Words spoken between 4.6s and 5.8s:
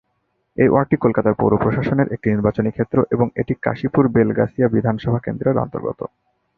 বিধানসভা কেন্দ্রের